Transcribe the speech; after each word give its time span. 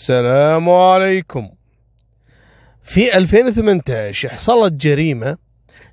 السلام 0.00 0.70
عليكم. 0.70 1.48
في 2.82 3.16
2018 3.16 4.28
حصلت 4.28 4.72
جريمة 4.72 5.36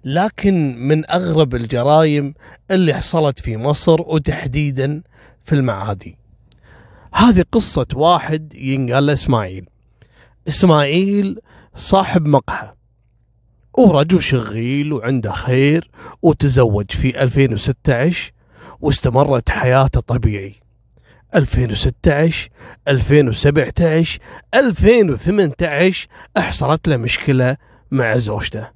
لكن 0.04 0.78
من 0.78 1.12
أغرب 1.12 1.56
الجرائم 1.56 2.34
اللي 2.72 2.94
حصلت 2.94 3.40
في 3.40 3.58
مصر 3.58 4.02
وتحديدا 4.02 5.02
في 5.44 5.56
المعادي. 5.56 6.18
هذه 7.14 7.46
قصة 7.52 7.86
واحد 7.94 8.54
ينقال 8.54 9.10
إسماعيل. 9.10 9.70
إسماعيل 10.48 11.40
صاحب 11.76 12.28
مقهى 12.28 12.74
ورجل 13.74 14.22
شغيل 14.22 14.94
وعنده 14.94 15.32
خير 15.32 15.90
وتزوج 16.22 16.92
في 16.92 17.24
2016 17.24 18.32
واستمرت 18.82 19.50
حياته 19.50 20.00
طبيعي. 20.02 20.65
2016 21.36 22.50
2017 22.88 24.20
2018 24.54 26.08
حصلت 26.38 26.88
له 26.88 26.98
مشكلة 26.98 27.58
مع 27.92 28.18
زوجته. 28.18 28.70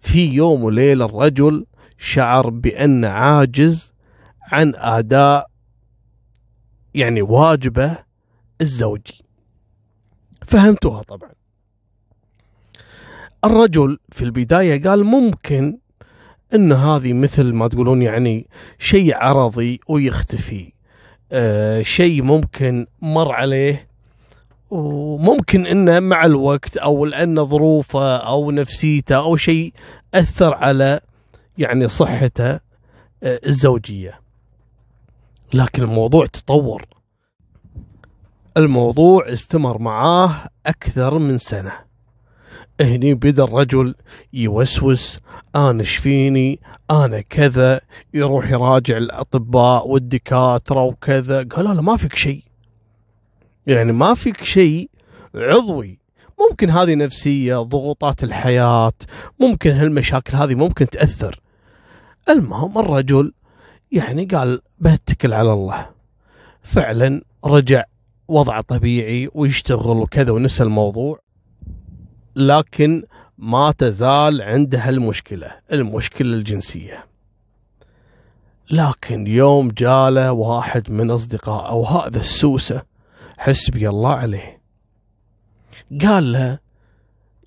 في 0.00 0.28
يوم 0.28 0.64
وليلة 0.64 1.04
الرجل 1.04 1.66
شعر 1.98 2.48
بأنه 2.50 3.08
عاجز 3.08 3.92
عن 4.42 4.72
أداء 4.76 5.50
يعني 6.94 7.22
واجبه 7.22 7.98
الزوجي. 8.60 9.24
فهمتوها 10.46 11.02
طبعا. 11.02 11.30
الرجل 13.44 13.98
في 14.12 14.22
البداية 14.22 14.88
قال 14.88 15.04
ممكن 15.04 15.78
إن 16.54 16.72
هذه 16.72 17.12
مثل 17.12 17.52
ما 17.52 17.68
تقولون 17.68 18.02
يعني 18.02 18.48
شيء 18.78 19.14
عرضي 19.16 19.80
ويختفي. 19.88 20.72
آه 21.32 21.82
شيء 21.82 22.22
ممكن 22.22 22.86
مر 23.02 23.32
عليه 23.32 23.88
وممكن 24.70 25.66
إنه 25.66 26.00
مع 26.00 26.24
الوقت 26.24 26.76
أو 26.76 27.04
لأن 27.04 27.44
ظروفه 27.46 28.16
أو 28.16 28.50
نفسيته 28.50 29.16
أو 29.16 29.36
شيء 29.36 29.72
أثر 30.14 30.54
على 30.54 31.00
يعني 31.58 31.88
صحته 31.88 32.50
آه 32.50 32.60
الزوجية. 33.46 34.20
لكن 35.54 35.82
الموضوع 35.82 36.26
تطور. 36.26 36.84
الموضوع 38.56 39.32
استمر 39.32 39.78
معاه 39.78 40.34
أكثر 40.66 41.18
من 41.18 41.38
سنة. 41.38 41.87
هني 42.80 43.14
بدا 43.14 43.44
الرجل 43.44 43.94
يوسوس 44.32 45.18
أنا 45.56 45.82
شفيني 45.82 46.60
أنا 46.90 47.20
كذا 47.20 47.80
يروح 48.14 48.50
يراجع 48.50 48.96
الأطباء 48.96 49.88
والدكاترة 49.88 50.82
وكذا. 50.82 51.42
قالوا 51.42 51.74
له 51.74 51.82
ما 51.82 51.96
فيك 51.96 52.14
شيء. 52.14 52.42
يعني 53.66 53.92
ما 53.92 54.14
فيك 54.14 54.44
شيء 54.44 54.90
عضوي. 55.34 55.98
ممكن 56.40 56.70
هذه 56.70 56.94
نفسية 56.94 57.56
ضغوطات 57.56 58.24
الحياة 58.24 58.92
ممكن 59.40 59.70
هالمشاكل 59.70 60.36
هذه 60.36 60.54
ممكن 60.54 60.86
تأثر. 60.86 61.40
المهم 62.28 62.78
الرجل 62.78 63.32
يعني 63.92 64.24
قال 64.24 64.60
بتكل 64.78 65.32
على 65.32 65.52
الله. 65.52 65.86
فعلا 66.62 67.22
رجع 67.44 67.84
وضع 68.28 68.60
طبيعي 68.60 69.28
ويشتغل 69.34 69.96
وكذا 69.96 70.30
ونسى 70.30 70.62
الموضوع. 70.62 71.27
لكن 72.38 73.02
ما 73.38 73.72
تزال 73.72 74.42
عنده 74.42 74.88
المشكلة 74.88 75.56
المشكلة 75.72 76.34
الجنسية. 76.34 77.06
لكن 78.70 79.26
يوم 79.26 79.68
جاله 79.68 80.32
واحد 80.32 80.90
من 80.90 81.10
أصدقائه 81.10 81.74
وهذا 81.74 82.20
السوسة 82.20 82.82
حسبي 83.38 83.88
الله 83.88 84.14
عليه 84.14 84.60
قال 86.02 86.32
له 86.32 86.58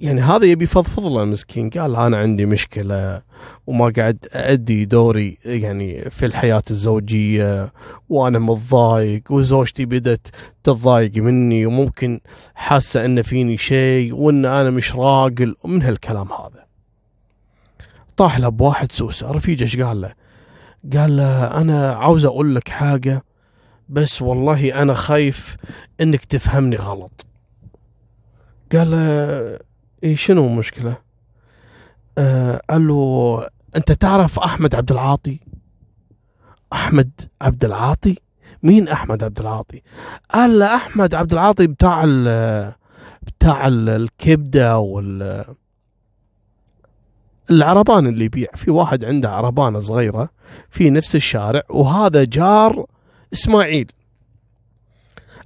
يعني 0.02 0.22
هذا 0.22 0.46
يبي 0.46 0.64
يفضفض 0.64 1.06
له 1.06 1.26
مسكين. 1.26 1.70
قال 1.70 1.96
أنا 1.96 2.18
عندي 2.18 2.46
مشكلة 2.46 3.22
وما 3.68 3.94
قاعد 3.98 4.28
أدي 4.34 4.86
دوري 4.86 5.38
يعني 5.46 6.10
في 6.10 6.26
الحياة 6.26 6.64
الزوجية 6.72 7.74
وأنا 8.10 8.40
متضايق 8.40 9.32
وزوجتي 9.32 9.86
بدت 9.86 10.28
تتضايق 10.64 11.16
مني 11.16 11.66
وممكن 11.66 12.20
حاسة 12.56 13.06
إن 13.06 13.22
فيني 13.22 13.58
شيء 13.58 14.16
وإن 14.16 14.46
أنا 14.46 14.70
مش 14.70 14.96
راقل 14.96 15.56
ومن 15.64 15.82
هالكلام 15.82 16.28
هذا. 16.32 16.66
طاح 18.18 18.40
له 18.40 18.50
بواحد 18.50 18.92
سوسة. 18.92 19.32
رفيجة 19.32 19.64
إيش 19.64 19.80
قال 19.80 20.02
له؟ 20.02 20.14
قال 20.94 21.18
له 21.18 21.62
أنا 21.62 21.94
عاوز 21.94 22.26
أقول 22.26 22.56
لك 22.56 22.70
حاجة 22.70 23.24
بس 23.90 24.22
والله 24.22 24.82
أنا 24.82 24.94
خايف 24.94 25.58
إنك 26.02 26.26
تفهمني 26.26 26.76
غلط. 26.76 27.26
قال 28.72 28.92
اي 30.04 30.16
شنو 30.16 30.48
المشكلة؟ 30.48 30.98
آه 32.18 32.62
قال 32.70 32.88
له 32.88 33.48
أنت 33.76 33.92
تعرف 33.92 34.40
أحمد 34.40 34.76
عبد 34.76 34.92
العاطي؟ 34.92 35.40
أحمد 36.74 37.12
عبد 37.42 37.66
العاطي؟ 37.66 38.18
مين 38.64 38.88
أحمد 38.88 39.24
عبد 39.24 39.40
العاطي؟ 39.40 39.82
قال 40.34 40.60
له 40.60 40.76
أحمد 40.76 41.16
عبد 41.16 41.34
العاطي 41.34 41.68
بتاع 41.68 42.04
ال 42.04 42.74
بتاع 43.22 43.68
ال 43.68 43.90
الكبدة 43.90 44.80
وال 44.80 45.46
العربان 47.52 48.08
اللي 48.08 48.26
يبيع 48.26 48.48
في 48.56 48.72
واحد 48.72 49.06
عنده 49.06 49.30
عربانة 49.32 49.80
صغيرة 49.80 50.30
في 50.70 50.90
نفس 50.90 51.16
الشارع 51.16 51.62
وهذا 51.70 52.24
جار 52.24 52.86
إسماعيل 53.34 53.92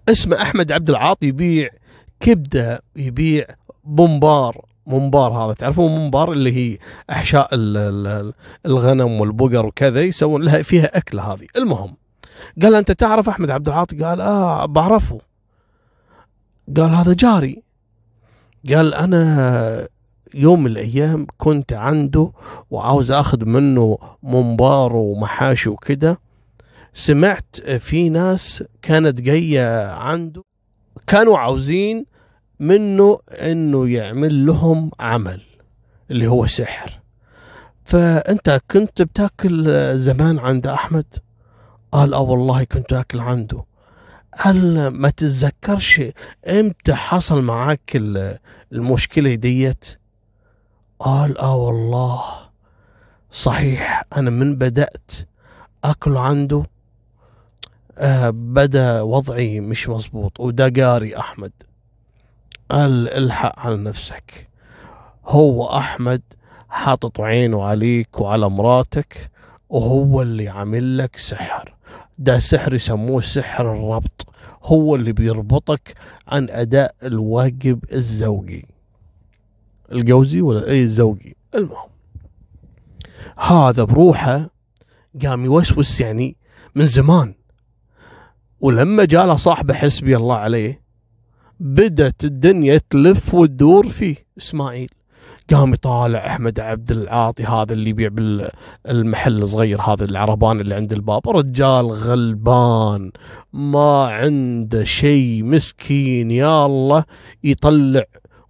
اسمه 0.10 0.42
أحمد 0.42 0.72
عبد 0.72 0.90
العاطي 0.90 1.28
يبيع 1.28 1.70
كبدة 2.20 2.82
يبيع 2.96 3.46
بومبار 3.86 4.66
ممبار 4.88 5.34
هذا. 5.34 5.54
تعرفون 5.54 5.92
ممبار 5.92 6.32
اللي 6.32 6.56
هي 6.56 6.78
أحشاء 7.10 7.50
الغنم 8.66 9.22
والبقر 9.22 9.66
وكذا 9.66 10.02
يسوون 10.02 10.44
لها 10.44 10.62
فيها 10.62 10.98
اكله 10.98 11.34
هذه. 11.34 11.48
المهم 11.58 11.96
قال 12.62 12.76
أنت 12.76 12.92
تعرف 12.92 13.30
أحمد 13.30 13.50
عبد 13.50 13.68
العاطي؟ 13.68 14.04
قال 14.04 14.22
آه 14.22 14.66
بعرفه. 14.66 15.20
قال 16.78 16.96
هذا 16.96 17.14
جاري. 17.14 17.64
قال 18.70 18.94
أنا 18.94 19.88
يوم 20.34 20.60
من 20.64 20.72
الأيام 20.72 21.28
كنت 21.38 21.74
عنده 21.74 22.32
وعاوز 22.72 23.12
أخذ 23.12 23.46
منه 23.46 23.98
ممبار 24.24 24.96
ومحاشي 24.96 25.70
وكذا 25.70 26.18
سمعت 26.94 27.56
في 27.80 28.10
ناس 28.10 28.64
كانت 28.82 29.22
جاية 29.22 29.88
عنده 29.88 30.44
كانوا 31.08 31.38
عاوزين 31.38 32.06
منه 32.60 33.20
إنه 33.32 33.90
يعمل 33.90 34.46
لهم 34.46 34.92
عمل 35.00 35.42
اللي 36.12 36.28
هو 36.28 36.48
سحر. 36.48 37.00
فأنت 37.84 38.62
كنت 38.72 39.02
بتاكل 39.02 39.66
زمان 40.00 40.40
عند 40.40 40.68
أحمد؟ 40.68 41.06
قال 41.92 42.14
آه 42.14 42.22
والله 42.22 42.64
كنت 42.64 42.94
أكل 42.94 43.20
عنده. 43.20 43.66
قال 44.44 44.88
ما 44.88 45.10
تتذكرش 45.10 46.02
إمتى 46.48 46.94
حصل 46.96 47.42
معاك 47.42 47.92
المشكلة 48.74 49.36
ديت؟ 49.36 50.00
قال 51.00 51.38
آه 51.38 51.56
والله. 51.56 52.24
صحيح 53.32 54.04
أنا 54.18 54.30
من 54.30 54.56
بدأت 54.56 55.12
أكل 55.84 56.18
عنده 56.18 56.64
آه 57.98 58.30
بدا 58.30 59.02
وضعي 59.02 59.60
مش 59.60 59.90
مظبوط 59.90 60.40
وده 60.40 60.84
قاري 60.86 61.18
أحمد. 61.18 61.52
قال 62.72 63.10
الحق 63.10 63.60
على 63.60 63.78
نفسك. 63.78 64.50
هو 65.26 65.78
أحمد 65.78 66.22
حاطط 66.70 67.22
عينه 67.22 67.64
عليك 67.64 68.22
وعلى 68.22 68.50
مراتك 68.50 69.32
وهو 69.70 70.22
اللي 70.22 70.50
عامل 70.50 70.98
لك 70.98 71.18
سحر. 71.18 71.76
ده 72.18 72.40
سحر 72.40 72.74
يسموه 72.74 73.22
سحر 73.22 73.74
الربط. 73.74 74.28
هو 74.64 74.96
اللي 74.96 75.12
بيربطك 75.12 75.94
عن 76.28 76.50
أداء 76.50 76.96
الواجب 77.04 77.84
الزوجي. 77.92 78.66
الجوزي 79.92 80.42
ولا 80.42 80.68
اي 80.68 80.84
الزوجي. 80.84 81.36
المهم. 81.56 81.90
هذا 83.38 83.84
بروحه 83.84 84.50
قام 85.24 85.46
يوسوس 85.46 86.02
يعني 86.02 86.38
من 86.76 86.86
زمان. 86.86 87.36
ولما 88.60 89.06
جاء 89.06 89.26
له 89.26 89.36
صاحبه 89.36 89.74
حسبي 89.74 90.16
الله 90.16 90.36
عليه 90.36 90.85
بدت 91.60 92.24
الدنيا 92.24 92.82
تلف 92.90 93.34
وتدور 93.34 93.88
فيه. 93.88 94.16
إسماعيل 94.38 94.90
قام 95.54 95.74
يطالع 95.74 96.26
أحمد 96.26 96.60
عبد 96.60 96.92
العاطي 96.92 97.44
هذا 97.44 97.74
اللي 97.74 97.90
يبيع 97.90 98.10
بالمحل 98.10 99.44
الصغير 99.44 99.82
هذا 99.82 100.06
العربان 100.06 100.60
اللي 100.60 100.76
عند 100.76 100.94
الباب. 100.94 101.30
رجال 101.30 101.86
غلبان 101.86 103.12
ما 103.54 104.04
عنده 104.04 104.84
شيء 104.84 105.44
مسكين 105.44 106.32
يا 106.32 106.66
الله. 106.66 107.04
يطلع 107.44 108.04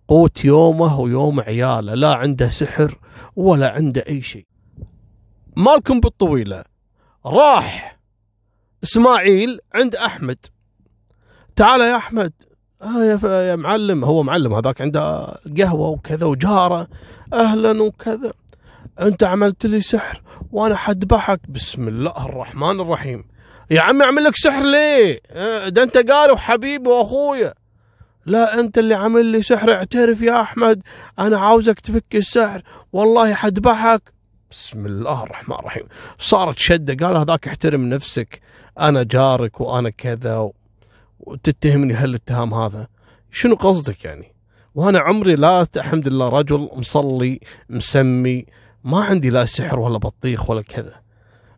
قوت 0.07 0.45
يومه 0.45 0.99
ويوم 0.99 1.39
عياله 1.39 1.93
لا 1.93 2.13
عنده 2.13 2.49
سحر 2.49 2.99
ولا 3.35 3.69
عنده 3.69 4.03
أي 4.09 4.21
شيء. 4.21 4.45
مالكم 5.57 5.99
بالطويلة. 5.99 6.63
راح 7.25 7.99
إسماعيل 8.83 9.59
عند 9.73 9.95
أحمد. 9.95 10.37
تعال 11.55 11.81
يا 11.81 11.95
أحمد. 11.95 12.33
آه 12.81 13.03
يا, 13.23 13.55
معلم 13.55 14.03
هو 14.03 14.23
معلم 14.23 14.53
هذاك 14.53 14.81
عنده 14.81 15.25
قهوة 15.57 15.87
وكذا 15.89 16.25
وجارة. 16.25 16.87
أهلا 17.33 17.83
وكذا. 17.83 18.33
أنت 19.01 19.23
عملت 19.23 19.65
لي 19.65 19.81
سحر 19.81 20.21
وأنا 20.51 20.75
حذبحك. 20.75 21.39
بسم 21.49 21.87
الله 21.87 22.25
الرحمن 22.25 22.79
الرحيم. 22.79 23.25
يا 23.71 23.81
عمي 23.81 24.03
أعمل 24.03 24.23
لك 24.23 24.35
سحر 24.35 24.63
ليه؟ 24.63 25.19
آه، 25.31 25.69
ده 25.69 25.83
أنت 25.83 25.97
قاري 25.97 26.31
وحبيبي 26.33 26.89
وأخويا. 26.89 27.53
لا 28.25 28.59
أنت 28.59 28.77
اللي 28.77 28.93
عامل 28.93 29.25
لي 29.25 29.41
سحر. 29.41 29.73
اعترف 29.73 30.21
يا 30.21 30.41
أحمد 30.41 30.81
أنا 31.19 31.37
عاوزك 31.37 31.79
تفك 31.79 32.15
السحر. 32.15 32.61
والله 32.93 33.33
حذبحك. 33.33 34.01
بسم 34.51 34.85
الله 34.85 35.23
الرحمن 35.23 35.55
الرحيم. 35.55 35.83
صارت 36.19 36.59
شدة. 36.59 37.07
قال 37.07 37.17
هذاك 37.17 37.47
احترم 37.47 37.89
نفسك. 37.89 38.41
أنا 38.79 39.03
جارك 39.03 39.61
وأنا 39.61 39.89
كذا 39.89 40.37
و- 40.37 40.53
وتتهمني 41.25 41.93
هالاتهام 41.93 42.53
هذا؟ 42.53 42.87
شنو 43.31 43.55
قصدك 43.55 44.05
يعني؟ 44.05 44.35
وأنا 44.75 44.99
عمري 44.99 45.35
لا 45.35 45.67
الحمد 45.75 46.07
لله 46.07 46.29
رجل 46.29 46.69
مصلي 46.73 47.39
مسمي 47.69 48.45
ما 48.83 49.03
عندي 49.03 49.29
لا 49.29 49.45
سحر 49.45 49.79
ولا 49.79 49.97
بطيخ 49.97 50.49
ولا 50.49 50.61
كذا. 50.61 50.93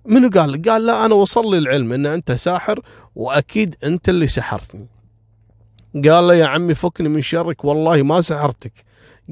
منو 0.05 0.29
قال؟ 0.29 0.61
قال 0.61 0.85
لا 0.85 1.05
أنا 1.05 1.15
وصل 1.15 1.51
لي 1.51 1.57
العلم 1.57 1.93
إن 1.93 2.05
أنت 2.05 2.31
ساحر 2.31 2.79
وأكيد 3.15 3.75
أنت 3.83 4.09
اللي 4.09 4.27
سحرتني. 4.27 4.87
قال 5.93 6.27
له 6.27 6.33
يا 6.33 6.45
عمي 6.45 6.75
فكني 6.75 7.09
من 7.09 7.21
شرك 7.21 7.65
والله 7.65 8.03
ما 8.03 8.21
سحرتك. 8.21 8.73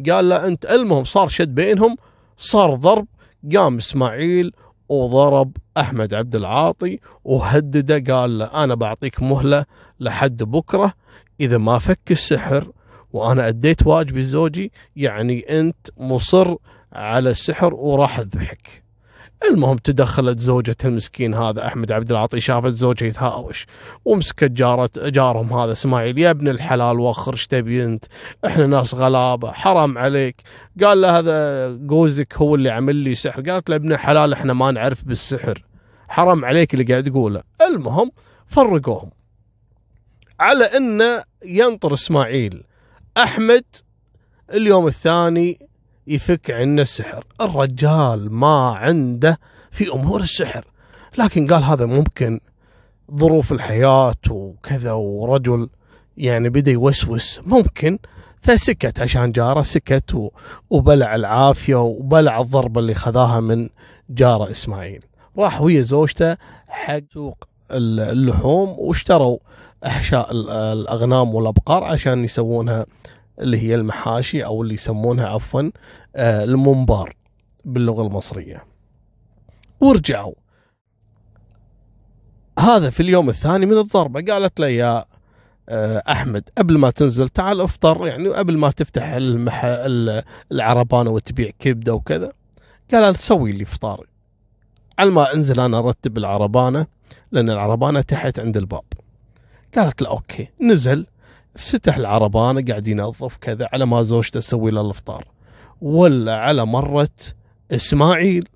قال 0.09 0.29
له 0.29 0.47
أنت 0.47 0.65
المهم 0.65 1.03
صار 1.03 1.27
شد 1.27 1.55
بينهم 1.55 1.95
صار 2.37 2.75
ضرب 2.75 3.07
قام 3.55 3.77
إسماعيل 3.77 4.53
وضرب 4.89 5.57
أحمد 5.77 6.13
عبد 6.13 6.35
العاطي 6.35 6.99
وهدده 7.23 8.13
قال 8.15 8.37
له 8.37 8.63
أنا 8.63 8.75
بعطيك 8.75 9.21
مهلة 9.23 9.65
لحد 9.99 10.43
بكرة 10.43 10.93
إذا 11.39 11.57
ما 11.57 11.79
فك 11.79 12.11
السحر 12.11 12.71
وأنا 13.13 13.47
أديت 13.47 13.87
واجبي 13.87 14.23
زوجي 14.23 14.71
يعني 14.95 15.59
أنت 15.59 15.87
مصر 15.97 16.55
على 16.93 17.29
السحر 17.29 17.73
وراح 17.73 18.19
أذبحك. 18.19 18.84
المهم 19.51 19.77
تدخلت 19.77 20.39
زوجة 20.39 20.75
المسكين 20.85 21.33
هذا 21.33 21.67
أحمد 21.67 21.91
عبد 21.91 22.11
العاطي 22.11 22.39
شافت 22.39 22.73
زوجها 22.73 23.07
يتهاوش 23.07 23.67
ومسكت 24.05 24.51
جارة 24.51 24.89
جارهم 24.95 25.53
هذا 25.53 25.71
إسماعيل 25.71 26.19
يا 26.19 26.29
ابن 26.29 26.47
الحلال 26.47 26.99
وخر 26.99 27.33
إيش 27.33 27.47
تبي 27.47 27.83
أنت؟ 27.83 28.05
إحنا 28.45 28.67
ناس 28.67 28.93
غلابة 28.93 29.51
حرام 29.51 29.97
عليك. 29.97 30.41
قال 30.83 31.01
له 31.01 31.19
هذا 31.19 31.69
جوزك 31.71 32.37
هو 32.37 32.55
اللي 32.55 32.69
عمل 32.69 32.95
لي 32.95 33.15
سحر. 33.15 33.41
قالت 33.41 33.69
له 33.69 33.75
ابن 33.75 33.91
الحلال 33.91 34.33
إحنا 34.33 34.53
ما 34.53 34.71
نعرف 34.71 35.03
بالسحر 35.03 35.63
حرام 36.07 36.45
عليك 36.45 36.73
اللي 36.73 36.85
قاعد 36.85 37.03
تقوله. 37.03 37.43
المهم 37.61 38.11
فرقوهم 38.45 39.09
على 40.39 40.65
إنه 40.65 41.23
ينطر 41.45 41.93
إسماعيل. 41.93 42.63
أحمد 43.17 43.65
اليوم 44.53 44.87
الثاني 44.87 45.59
يفك 46.07 46.51
عنا 46.51 46.81
السحر. 46.81 47.23
الرجال 47.41 48.33
ما 48.33 48.69
عنده 48.69 49.39
في 49.71 49.91
أمور 49.93 50.21
السحر. 50.21 50.65
لكن 51.17 51.47
قال 51.53 51.63
هذا 51.63 51.85
ممكن 51.85 52.39
ظروف 53.15 53.51
الحياة 53.51 54.15
وكذا 54.29 54.91
ورجل 54.91 55.69
يعني 56.17 56.49
بدا 56.49 56.71
يوسوس. 56.71 57.39
ممكن. 57.45 57.97
فسكت 58.41 58.99
عشان 58.99 59.31
جاره 59.31 59.61
سكت 59.61 60.29
وبلع 60.69 61.15
العافية 61.15 61.75
وبلع 61.75 62.41
الضربه 62.41 62.81
اللي 62.81 62.93
خذاها 62.93 63.39
من 63.39 63.69
جاره 64.09 64.51
إسماعيل. 64.51 65.03
راح 65.37 65.61
ويا 65.61 65.81
زوجته 65.81 66.37
حق 66.67 66.99
سوق 67.13 67.43
ال- 67.71 67.99
اللحوم 67.99 68.75
واشتروا 68.79 69.37
أحشاء 69.85 70.31
ال- 70.31 70.49
الأغنام 70.49 71.35
والأبقار 71.35 71.83
عشان 71.83 72.23
يسوونها 72.23 72.85
اللي 73.39 73.57
هي 73.59 73.75
المحاشي 73.75 74.45
أو 74.45 74.61
اللي 74.61 74.73
يسمونها 74.73 75.27
عفوا 75.27 75.71
آه، 76.15 76.43
المنبار 76.43 77.15
باللغة 77.65 78.01
المصرية. 78.07 78.63
ورجعوا. 79.79 80.33
هذا 82.59 82.89
في 82.89 82.99
اليوم 82.99 83.29
الثاني 83.29 83.65
من 83.65 83.77
الضربة 83.77 84.33
قالت 84.33 84.59
له 84.59 84.67
يا 84.67 85.05
آه، 85.69 86.03
أحمد 86.09 86.49
قبل 86.57 86.77
ما 86.77 86.89
تنزل 86.89 87.29
تعال 87.29 87.61
افطر 87.61 88.07
يعني 88.07 88.29
قبل 88.29 88.57
ما 88.57 88.71
تفتح 88.71 89.03
المح... 89.11 89.61
ال- 89.65 90.23
العربانة 90.51 91.09
وتبيع 91.09 91.49
كبدة 91.59 91.93
وكذا. 91.93 92.31
قال 92.93 93.15
سوي 93.15 93.51
لي 93.51 93.65
فطاري 93.65 94.07
على 94.99 95.09
ما 95.09 95.33
أنزل 95.33 95.59
أنا 95.59 95.79
أرتب 95.79 96.17
العربانة 96.17 96.87
لأن 97.31 97.49
العربانة 97.49 98.01
تحت 98.01 98.39
عند 98.39 98.57
الباب. 98.57 98.83
قالت 99.75 100.01
له 100.01 100.09
أوكي 100.09 100.47
نزل. 100.61 101.05
فتح 101.55 101.97
العربانه 101.97 102.65
قاعد 102.67 102.87
ينظف 102.87 103.37
كذا 103.37 103.69
على 103.73 103.85
ما 103.85 104.01
زوجته 104.01 104.39
تسوي 104.39 104.71
له 104.71 104.81
الافطار. 104.81 105.27
ولا 105.81 106.37
على 106.37 106.65
مرت 106.65 107.35
إسماعيل. 107.71 108.47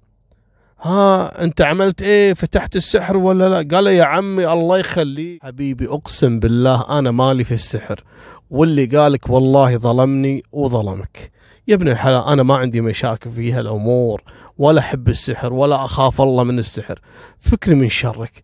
ها 0.82 1.44
أنت 1.44 1.62
عملت 1.62 2.02
إيه؟ 2.02 2.34
فتحت 2.34 2.76
السحر 2.76 3.18
ولا 3.18 3.50
لا؟ 3.50 3.76
قال 3.76 3.88
يا 3.88 4.04
عمي 4.04 4.54
الله 4.54 4.78
يخليه 4.78 5.40
حبيبي 5.42 5.88
أقسم 5.88 6.40
بالله 6.40 7.00
أنا 7.00 7.12
مالي 7.12 7.44
في 7.44 7.54
السحر. 7.54 8.04
واللي 8.50 8.86
قالك 8.86 9.30
والله 9.30 9.78
ظلمني 9.78 10.44
وظلمك. 10.52 11.32
يا 11.68 11.76
ابن 11.76 11.88
الحلال 11.88 12.24
أنا 12.24 12.44
ما 12.44 12.58
عندي 12.58 12.82
مشاكل 12.82 13.32
في 13.32 13.54
هالامور 13.54 14.24
ولا 14.58 14.80
أحب 14.80 15.10
السحر 15.10 15.54
ولا 15.54 15.84
أخاف 15.84 16.22
الله 16.22 16.44
من 16.44 16.60
السحر. 16.60 17.00
فكري 17.40 17.76
من 17.76 17.90
شرك. 17.90 18.44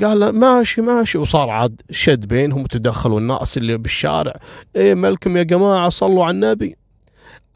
قال 0.00 0.38
ماشي 0.38 0.80
ماشي. 0.80 1.18
وصار 1.18 1.50
عاد 1.50 1.82
شد 1.90 2.26
بينهم 2.26 2.62
وتدخلوا 2.62 3.20
الناس 3.20 3.56
اللي 3.56 3.78
بالشارع. 3.78 4.40
إيه 4.76 4.94
مالكم 4.94 5.36
يا 5.36 5.42
جماعة 5.42 5.88
صلوا 5.88 6.24
على 6.24 6.34
النبي. 6.34 6.76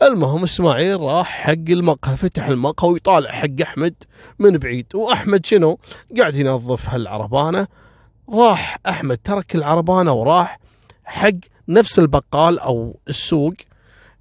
المهم 0.02 0.42
إسماعيل 0.42 1.00
راح 1.00 1.26
حق 1.26 1.68
المقهى 1.68 2.16
فتح 2.16 2.46
المقهى 2.46 2.88
ويطالع 2.90 3.30
حق 3.30 3.62
أحمد 3.62 3.94
من 4.38 4.58
بعيد. 4.58 4.86
وأحمد 4.94 5.46
شنو؟ 5.46 5.78
قاعد 6.18 6.36
ينظف 6.36 6.88
هالعربانة. 6.90 7.66
راح 8.28 8.78
أحمد 8.88 9.18
ترك 9.24 9.54
العربانة 9.54 10.12
وراح 10.12 10.58
حق 11.04 11.30
نفس 11.68 11.98
البقال 11.98 12.58
أو 12.58 13.00
السوق 13.08 13.54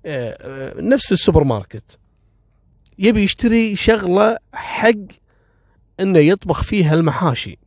آه، 0.06 0.38
آه، 0.42 0.81
نفس 0.81 1.12
السوبر 1.12 1.44
ماركت. 1.44 1.98
يبي 3.00 3.24
يشتري 3.24 3.75
شغلة 3.75 4.38
حق 4.54 4.89
إنه 6.00 6.19
يطبخ 6.19 6.63
فيها 6.63 6.94
المحاشي. 6.94 7.57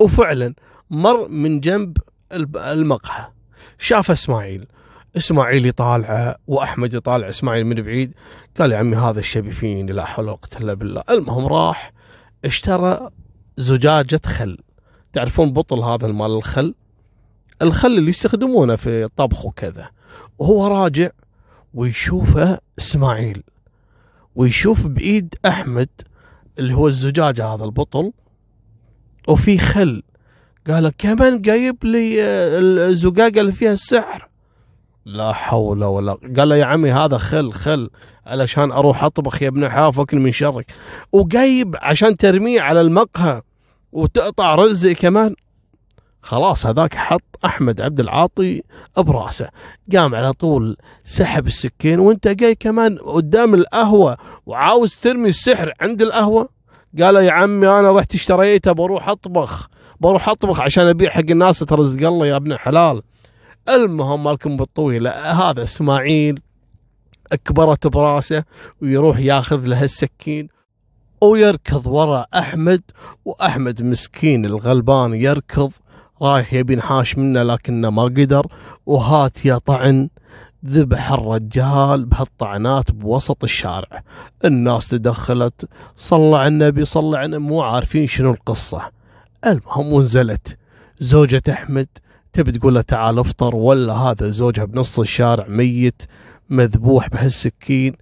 وفعلا 0.00 0.54
مر 0.90 1.28
من 1.28 1.60
جنب 1.60 1.96
المقهى. 2.56 3.26
شاف 3.78 4.10
إسماعيل. 4.10 4.66
إسماعيل 5.16 5.66
يطالعه 5.66 6.36
وأحمد 6.46 6.94
يطالع 6.94 7.28
إسماعيل 7.28 7.66
من 7.66 7.82
بعيد. 7.82 8.14
قال 8.58 8.72
يا 8.72 8.78
عمي 8.78 8.96
هذا 8.96 9.18
الشبي 9.18 9.50
فيني 9.50 9.92
لا 9.92 10.04
حول 10.04 10.24
ولا 10.24 10.34
قوة 10.34 10.60
إلا 10.60 10.74
بالله. 10.74 11.02
المهم 11.10 11.46
راح 11.46 11.92
اشترى 12.44 13.10
زجاجة 13.56 14.20
خل. 14.26 14.58
تعرفون 15.12 15.52
بطل 15.52 15.78
هذا 15.78 16.06
المال 16.06 16.30
الخل؟ 16.30 16.74
الخل 17.62 17.98
اللي 17.98 18.10
يستخدمونه 18.10 18.76
في 18.76 19.04
الطبخ 19.04 19.46
وكذا. 19.46 19.90
وهو 20.38 20.66
راجع 20.66 21.10
ويشوفه 21.74 22.58
إسماعيل. 22.78 23.42
ويشوف 24.34 24.86
بإيد 24.86 25.34
أحمد 25.46 25.88
اللي 26.58 26.74
هو 26.74 26.88
الزجاجة 26.88 27.46
هذا 27.46 27.64
البطل. 27.64 28.12
وفي 29.30 29.58
خل. 29.58 30.02
قال 30.68 30.92
كمان 30.98 31.40
جايب 31.40 31.84
لي 31.84 32.22
آه، 32.22 32.58
الزقاقه 32.88 33.40
اللي 33.40 33.52
فيها 33.52 33.72
السحر. 33.72 34.28
لا 35.04 35.32
حول 35.32 35.84
ولا 35.84 36.12
قال 36.36 36.48
له 36.48 36.56
يا 36.56 36.64
عمي 36.64 36.92
هذا 36.92 37.18
خل 37.18 37.52
خل. 37.52 37.90
علشان 38.26 38.72
أروح 38.72 39.04
أطبخ 39.04 39.42
يا 39.42 39.48
ابن 39.48 39.90
فكني 39.90 40.20
من 40.20 40.32
شرك. 40.32 40.66
وجايب 41.12 41.76
عشان 41.82 42.16
ترميه 42.16 42.60
على 42.60 42.80
المقهى 42.80 43.42
وتقطع 43.92 44.54
رزق 44.54 44.92
كمان. 44.92 45.34
خلاص 46.22 46.66
هذاك 46.66 46.94
حط 46.94 47.38
أحمد 47.44 47.80
عبد 47.80 48.00
العاطي 48.00 48.62
برأسه. 48.96 49.48
قام 49.96 50.14
على 50.14 50.32
طول 50.32 50.76
سحب 51.04 51.46
السكين 51.46 51.98
وأنت 51.98 52.28
جاي 52.28 52.54
كمان 52.54 52.98
قدام 52.98 53.54
القهوة 53.54 54.16
وعاوز 54.46 54.94
ترمي 54.94 55.28
السحر 55.28 55.72
عند 55.80 56.02
القهوة؟ 56.02 56.59
قال 56.98 57.16
يا 57.16 57.32
عمي 57.32 57.68
أنا 57.68 57.92
رحت 57.92 58.14
اشتريته 58.14 58.72
بروح 58.72 59.08
أطبخ 59.08 59.68
بروح 60.00 60.28
أطبخ 60.28 60.60
عشان 60.60 60.86
أبيع 60.86 61.10
حق 61.10 61.30
الناس 61.30 61.58
ترزق. 61.58 62.06
الله 62.06 62.26
يا 62.26 62.36
ابن 62.36 62.52
الحلال 62.52 63.02
المهم 63.68 64.24
مالكم 64.24 64.56
بالطويله 64.56 65.10
هذا 65.10 65.62
إسماعيل 65.62 66.40
أكبرت 67.32 67.86
براسه 67.86 68.44
ويروح 68.82 69.18
ياخذ 69.18 69.66
له 69.66 69.84
السكين 69.84 70.48
ويركض 71.20 71.86
ورا 71.86 72.26
أحمد 72.34 72.82
وأحمد 73.24 73.82
مسكين 73.82 74.44
الغلبان 74.44 75.14
يركض 75.14 75.72
رايح 76.22 76.52
يبي 76.54 76.72
ينحاش 76.72 77.18
منه 77.18 77.42
لكنه 77.42 77.90
ما 77.90 78.02
قدر. 78.02 78.46
وهات 78.86 79.44
يا 79.44 79.58
طعن 79.58 80.08
ذبح 80.66 81.12
الرجال 81.12 82.04
بهالطعنات 82.04 82.92
بوسط 82.92 83.44
الشارع. 83.44 84.02
الناس 84.44 84.88
تدخلت 84.88 85.68
صلى 85.96 86.36
على 86.36 86.48
النبي 86.48 86.84
صلى 86.84 87.18
على 87.18 87.38
مو 87.38 87.62
عارفين 87.62 88.06
شنو 88.06 88.30
القصة. 88.30 88.90
المهم 89.46 89.92
ونزلت 89.92 90.58
زوجة 91.00 91.42
أحمد 91.50 91.88
تبي 92.32 92.52
تقول 92.52 92.74
له 92.74 92.80
تعال 92.80 93.18
افطر 93.18 93.56
ولا 93.56 93.92
هذا 93.92 94.28
زوجها 94.28 94.64
بنص 94.64 94.98
الشارع 94.98 95.48
ميت 95.48 96.02
مذبوح 96.50 97.08
بهالسكين 97.08 97.92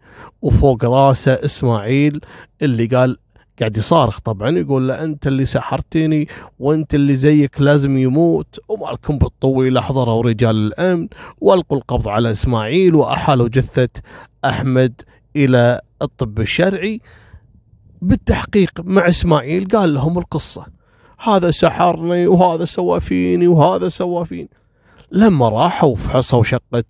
وفوق 0.43 0.85
راسه 0.85 1.33
إسماعيل 1.33 2.21
اللي 2.63 2.87
قال 2.87 3.17
قاعد 3.61 3.77
يصارخ 3.77 4.19
طبعا 4.19 4.51
يقول 4.51 4.89
له 4.89 5.05
أنت 5.05 5.27
اللي 5.27 5.47
سحرتني 5.47 6.29
وأنت 6.59 6.95
اللي 6.95 7.17
زيك 7.17 7.61
لازم 7.61 7.99
يموت 7.99 8.61
ومالكم 8.69 9.19
بالطويل 9.19 9.79
حضروا 9.81 10.23
رجال 10.23 10.57
الأمن 10.57 11.09
والقوا 11.41 11.79
القبض 11.79 12.09
على 12.09 12.31
إسماعيل 12.31 12.95
واحالوا 12.95 13.49
جثة 13.49 13.89
أحمد 14.45 15.01
إلى 15.37 15.81
الطب 16.03 16.41
الشرعي. 16.41 17.01
بالتحقيق 18.03 18.71
مع 18.85 19.09
إسماعيل 19.09 19.69
قال 19.69 19.95
لهم 19.95 20.19
القصة 20.19 20.67
هذا 21.19 21.51
سحرني 21.51 22.27
وهذا 22.27 22.65
سوى 22.65 23.01
فيني 23.01 23.49
وهذا 23.49 23.89
سوى 23.89 24.25
فيني. 24.25 24.51
لما 25.13 25.49
راحوا 25.49 25.97
فحصوا 25.97 26.43
شقة 26.43 26.85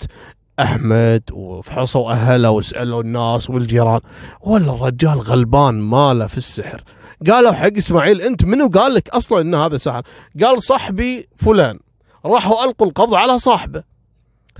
أحمد 0.60 1.22
وفحصوا 1.32 2.12
أهله 2.12 2.50
وسألوا 2.50 3.02
الناس 3.02 3.50
والجيران 3.50 4.00
ولا 4.40 4.72
الرجال 4.72 5.18
غلبان 5.20 5.74
ماله 5.74 6.26
في 6.26 6.38
السحر. 6.38 6.84
قالوا 7.26 7.52
حق 7.52 7.76
إسماعيل 7.76 8.20
أنت 8.20 8.44
منو؟ 8.44 8.68
قال 8.68 8.94
لك 8.94 9.08
أصلا 9.08 9.40
إن 9.40 9.54
هذا 9.54 9.76
سحر. 9.76 10.02
قال 10.42 10.62
صاحبي 10.62 11.28
فلان. 11.36 11.78
راحوا 12.24 12.64
ألقوا 12.64 12.86
القبض 12.86 13.14
على 13.14 13.38
صاحبه. 13.38 13.82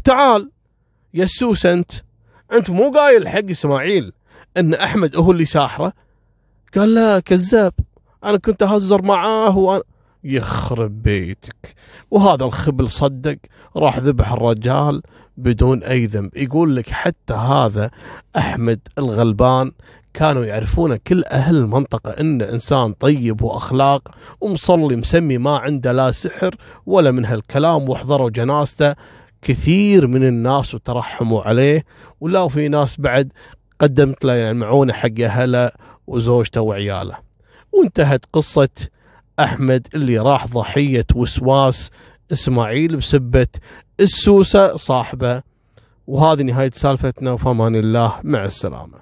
تعال 0.04 0.50
يسوس 1.14 1.66
أنت 1.66 1.92
أنت 2.52 2.70
مو 2.70 2.90
قايل 2.90 3.28
حق 3.28 3.50
إسماعيل 3.50 4.12
إن 4.56 4.74
أحمد 4.74 5.16
هو 5.16 5.30
اللي 5.30 5.44
ساحره؟ 5.44 5.92
قال 6.76 6.94
لا 6.94 7.20
كذاب 7.20 7.72
أنا 8.24 8.38
كنت 8.38 8.62
أهزر 8.62 9.02
معاه 9.02 9.58
وأنا 9.58 9.82
يخرب 10.25 11.02
بيتك. 11.02 11.75
وهذا 12.10 12.44
الخبل 12.44 12.90
صدق 12.90 13.37
راح 13.76 13.98
ذبح 13.98 14.32
الرجال 14.32 15.02
بدون 15.37 15.82
أي 15.82 16.06
ذنب. 16.06 16.37
يقول 16.37 16.76
لك 16.76 16.90
حتى 16.90 17.34
هذا 17.34 17.90
أحمد 18.37 18.80
الغلبان 18.98 19.72
كانوا 20.14 20.44
يعرفون 20.44 20.96
كل 20.96 21.25
أهل 21.25 21.56
المنطقة 21.56 22.10
إنه 22.10 22.44
إنسان 22.44 22.92
طيب 22.92 23.42
وأخلاق 23.42 24.08
ومصلي 24.40 24.96
مسمي 24.96 25.38
ما 25.38 25.58
عنده 25.58 25.92
لا 25.92 26.10
سحر 26.10 26.54
ولا 26.87 27.10
من 27.10 27.25
هالكلام 27.25 27.88
وحضروا 27.88 28.30
جنازته. 28.30 28.94
كثير 29.42 30.06
من 30.06 30.28
الناس 30.28 30.75
وترحموا 30.75 31.42
عليه. 31.42 31.84
ولا 32.20 32.48
في 32.48 32.68
ناس 32.68 33.00
بعد 33.00 33.32
قدمت 33.80 34.25
له 34.25 34.34
يعني 34.34 34.58
معونة 34.58 34.92
حق 34.92 35.20
أهله 35.20 35.70
وزوجته 36.06 36.60
وعياله. 36.60 37.16
وانتهت 37.72 38.25
قصة 38.32 38.68
أحمد 39.40 39.87
اللي 39.95 40.18
راح 40.18 40.47
ضحية 40.47 41.07
وسواس 41.14 41.90
إسماعيل 42.33 42.97
بسبة 42.97 43.47
السوسة 44.00 44.76
صاحبه. 44.76 45.42
وهذه 46.07 46.42
نهاية 46.42 46.71
سالفتنا 46.71 47.33
وفمان 47.33 47.76
الله 47.76 48.14
مع 48.25 48.45
السلامة. 48.45 48.99